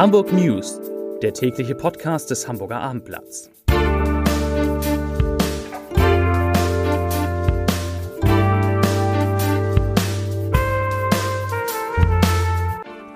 [0.00, 0.80] Hamburg News,
[1.20, 3.50] der tägliche Podcast des Hamburger Abendblatts.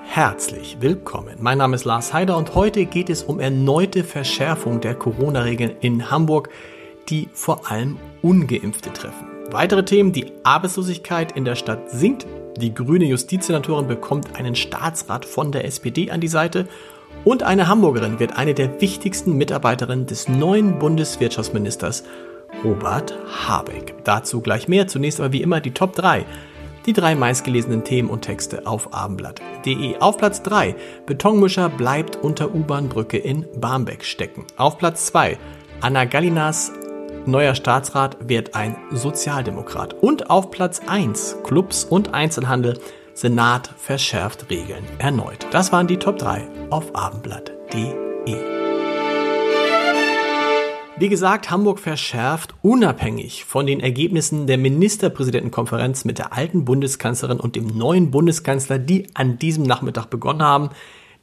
[0.02, 1.39] Herzlich willkommen.
[1.41, 6.11] Mein Name ist Lars Heider und heute geht es um erneute Verschärfung der Corona-Regeln in
[6.11, 6.51] Hamburg,
[7.09, 9.27] die vor allem ungeimpfte treffen.
[9.51, 12.27] Weitere Themen, die Arbeitslosigkeit in der Stadt sinkt,
[12.57, 16.69] die grüne Justizsenatorin bekommt einen Staatsrat von der SPD an die Seite
[17.24, 22.05] und eine Hamburgerin wird eine der wichtigsten Mitarbeiterinnen des neuen Bundeswirtschaftsministers
[22.62, 23.15] Robert
[23.46, 23.95] Habeck.
[24.05, 24.87] Dazu gleich mehr.
[24.87, 26.24] Zunächst aber wie immer die Top 3.
[26.87, 29.96] Die drei meistgelesenen Themen und Texte auf abendblatt.de.
[30.01, 30.77] Auf Platz 3.
[31.07, 34.45] Betonmischer bleibt unter U-Bahn-Brücke in Barmbek stecken.
[34.57, 35.38] Auf Platz 2.
[35.80, 36.73] Anna Gallinas
[37.27, 39.95] neuer Staatsrat wird ein Sozialdemokrat.
[39.95, 42.78] Und auf Platz 1 Clubs und Einzelhandel.
[43.15, 45.46] Senat verschärft Regeln erneut.
[45.52, 47.95] Das waren die Top 3 auf abendblatt.de.
[50.96, 57.56] Wie gesagt, Hamburg verschärft unabhängig von den Ergebnissen der Ministerpräsidentenkonferenz mit der alten Bundeskanzlerin und
[57.56, 60.71] dem neuen Bundeskanzler, die an diesem Nachmittag begonnen haben,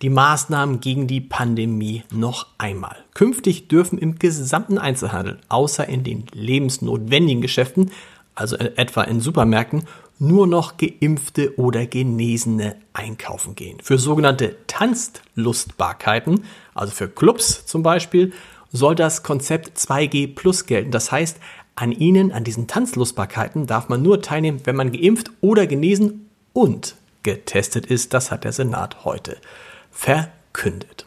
[0.02, 2.98] die Maßnahmen gegen die Pandemie noch einmal.
[3.14, 7.92] Künftig dürfen im gesamten Einzelhandel, außer in den lebensnotwendigen Geschäften,
[8.34, 9.84] also etwa in Supermärkten,
[10.18, 13.80] nur noch geimpfte oder Genesene einkaufen gehen.
[13.82, 18.32] Für sogenannte Tanzlustbarkeiten, also für Clubs zum Beispiel,
[18.72, 20.92] soll das Konzept 2G Plus gelten.
[20.92, 21.40] Das heißt,
[21.76, 26.96] an ihnen, an diesen Tanzlustbarkeiten, darf man nur teilnehmen, wenn man geimpft oder genesen und
[27.24, 28.14] getestet ist.
[28.14, 29.38] Das hat der Senat heute
[29.92, 31.06] verkündet.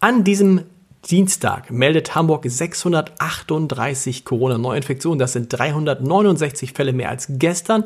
[0.00, 0.62] An diesem
[1.08, 5.18] Dienstag meldet Hamburg 638 Corona-Neuinfektionen.
[5.18, 7.84] Das sind 369 Fälle mehr als gestern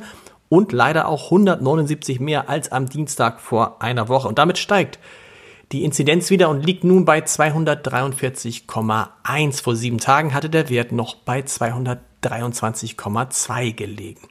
[0.49, 4.27] und leider auch 179 mehr als am Dienstag vor einer Woche.
[4.29, 4.99] Und damit steigt
[5.73, 9.63] die Inzidenz wieder und liegt nun bei 243,1.
[9.63, 14.29] Vor sieben Tagen hatte der Wert noch bei 223,2 gelegen.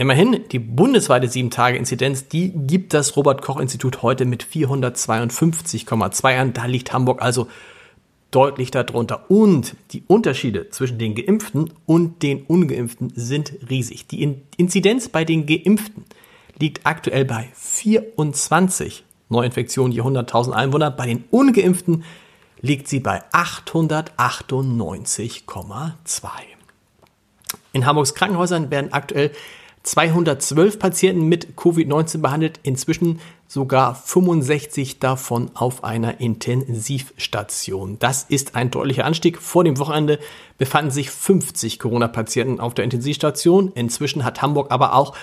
[0.00, 6.52] Immerhin, die bundesweite 7-Tage-Inzidenz, die gibt das Robert-Koch-Institut heute mit 452,2 an.
[6.52, 7.48] Da liegt Hamburg also
[8.30, 9.28] deutlich darunter.
[9.28, 14.06] Und die Unterschiede zwischen den Geimpften und den Ungeimpften sind riesig.
[14.06, 16.04] Die Inzidenz bei den Geimpften
[16.60, 20.92] liegt aktuell bei 24 Neuinfektionen je 100.000 Einwohner.
[20.92, 22.04] Bei den Ungeimpften
[22.60, 26.28] liegt sie bei 898,2.
[27.72, 29.32] In Hamburgs Krankenhäusern werden aktuell
[29.88, 37.98] 212 Patienten mit Covid-19 behandelt, inzwischen sogar 65 davon auf einer Intensivstation.
[37.98, 39.40] Das ist ein deutlicher Anstieg.
[39.40, 40.18] Vor dem Wochenende
[40.58, 43.72] befanden sich 50 Corona-Patienten auf der Intensivstation.
[43.74, 45.16] Inzwischen hat Hamburg aber auch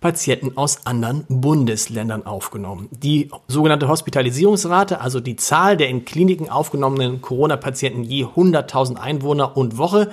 [0.00, 2.88] Patienten aus anderen Bundesländern aufgenommen.
[2.92, 9.78] Die sogenannte Hospitalisierungsrate, also die Zahl der in Kliniken aufgenommenen Corona-Patienten je 100.000 Einwohner und
[9.78, 10.12] Woche,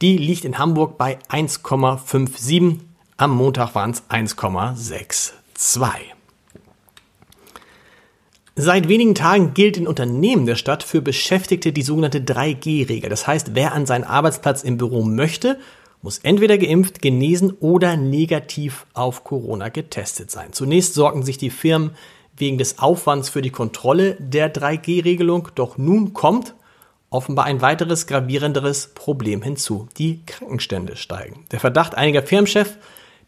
[0.00, 2.91] die liegt in Hamburg bei 1,57
[3.22, 5.32] am Montag waren es 1,62.
[8.56, 13.08] Seit wenigen Tagen gilt in Unternehmen der Stadt für Beschäftigte die sogenannte 3G-Regel.
[13.08, 15.58] Das heißt, wer an seinen Arbeitsplatz im Büro möchte,
[16.02, 20.52] muss entweder geimpft, genesen oder negativ auf Corona getestet sein.
[20.52, 21.92] Zunächst sorgen sich die Firmen
[22.36, 26.54] wegen des Aufwands für die Kontrolle der 3G-Regelung, doch nun kommt
[27.08, 29.86] offenbar ein weiteres gravierenderes Problem hinzu.
[29.96, 31.44] Die Krankenstände steigen.
[31.52, 32.78] Der Verdacht einiger Firmenchefs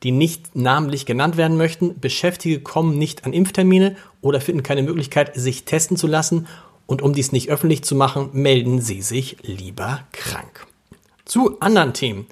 [0.05, 1.99] die nicht namentlich genannt werden möchten.
[1.99, 6.47] Beschäftigte kommen nicht an Impftermine oder finden keine Möglichkeit, sich testen zu lassen.
[6.87, 10.67] Und um dies nicht öffentlich zu machen, melden sie sich lieber krank.
[11.25, 12.27] Zu anderen Themen.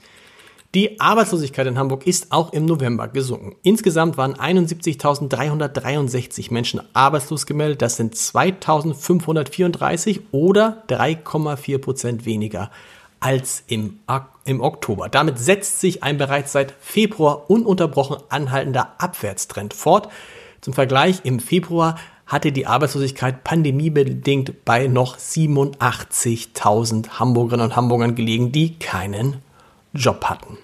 [0.75, 3.57] Die Arbeitslosigkeit in Hamburg ist auch im November gesunken.
[3.63, 7.83] Insgesamt waren 71.363 Menschen arbeitslos gemeldet.
[7.83, 12.71] Das sind 2.534 oder 3,4 Prozent weniger
[13.23, 14.01] als im,
[14.45, 15.09] im Oktober.
[15.09, 20.09] Damit setzt sich ein bereits seit Februar ununterbrochen anhaltender Abwärtstrend fort.
[20.61, 28.53] Zum Vergleich, im Februar hatte die Arbeitslosigkeit pandemiebedingt bei noch 87.000 Hamburgerinnen und Hamburgern gelegen,
[28.53, 29.43] die keinen
[29.93, 30.57] Job hatten.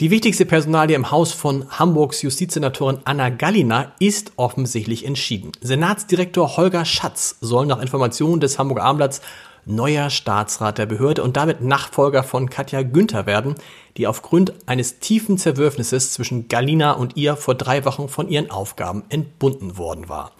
[0.00, 5.52] Die wichtigste Personalie im Haus von Hamburgs Justizsenatorin Anna Gallina ist offensichtlich entschieden.
[5.60, 9.20] Senatsdirektor Holger Schatz soll nach Informationen des Hamburger Abendblatts
[9.64, 13.54] neuer Staatsrat der Behörde und damit Nachfolger von Katja Günther werden,
[13.96, 19.04] die aufgrund eines tiefen Zerwürfnisses zwischen Galina und ihr vor drei Wochen von ihren Aufgaben
[19.08, 20.32] entbunden worden war.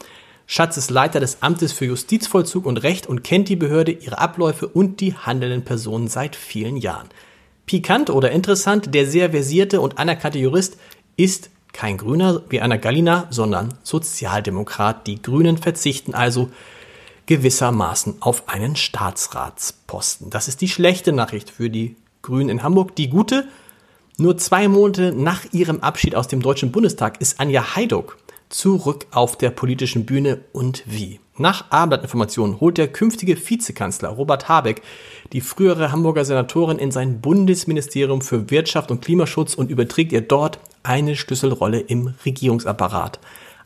[0.47, 4.67] Schatz ist Leiter des Amtes für Justizvollzug und Recht und kennt die Behörde, ihre Abläufe
[4.67, 7.09] und die handelnden Personen seit vielen Jahren.
[7.65, 10.77] Pikant oder interessant, der sehr versierte und anerkannte Jurist
[11.17, 15.07] ist Kein Grüner wie einer Gallina, sondern Sozialdemokrat.
[15.07, 16.51] Die Grünen verzichten also
[17.27, 20.31] gewissermaßen auf einen Staatsratsposten.
[20.31, 22.97] Das ist die schlechte Nachricht für die Grünen in Hamburg.
[22.97, 23.47] Die gute,
[24.19, 28.19] nur zwei Monate nach ihrem Abschied aus dem Deutschen Bundestag ist Anja Heiduck
[28.53, 31.21] zurück auf der politischen Bühne und wie.
[31.39, 34.83] Nach Abendblatt-Informationen holt der künftige Vizekanzler Robert Habeck
[35.33, 40.59] die frühere Hamburger Senatorin in sein Bundesministerium für Wirtschaft und Klimaschutz und überträgt ihr dort
[40.83, 43.19] eine Schlüsselrolle im Regierungsapparat.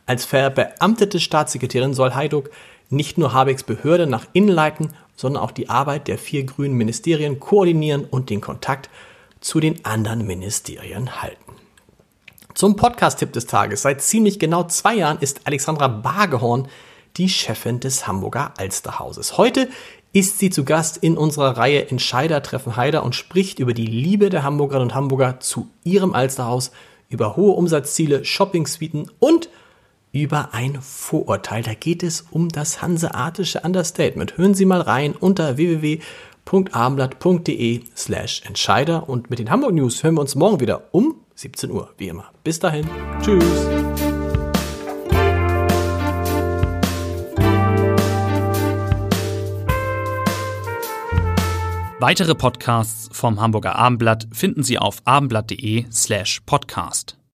[0.05, 2.49] Als verbeamtete Staatssekretärin soll Heiduck
[2.89, 7.39] nicht nur Habecks Behörde nach innen leiten, sondern auch die Arbeit der vier grünen Ministerien
[7.39, 8.89] koordinieren und den Kontakt
[9.41, 11.53] zu den anderen Ministerien halten.
[12.53, 13.83] Zum Podcast-Tipp des Tages.
[13.83, 16.67] Seit ziemlich genau zwei Jahren ist Alexandra Bagehorn
[17.17, 19.37] die Chefin des Hamburger Alsterhauses.
[19.37, 19.69] Heute
[20.13, 24.29] ist sie zu Gast in unserer Reihe Entscheider treffen Heider und spricht über die Liebe
[24.29, 26.71] der Hamburgerinnen und Hamburger zu ihrem Alsterhaus,
[27.09, 29.49] über hohe Umsatzziele, Shopping-Suiten und
[30.23, 31.63] über ein Vorurteil.
[31.63, 34.37] Da geht es um das hanseatische Understatement.
[34.37, 40.21] Hören Sie mal rein unter www.abendblatt.de slash Entscheider und mit den Hamburg News hören wir
[40.21, 42.25] uns morgen wieder um 17 Uhr, wie immer.
[42.43, 42.85] Bis dahin.
[43.21, 43.45] Tschüss.
[51.99, 57.16] Weitere Podcasts vom Hamburger Abendblatt finden Sie auf abendblatt.de slash podcast.